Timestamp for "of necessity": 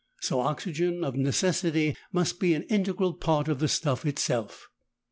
1.03-1.95